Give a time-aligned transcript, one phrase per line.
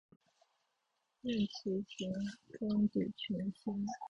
[1.21, 2.11] 愿此行，
[2.57, 3.85] 终抵群星。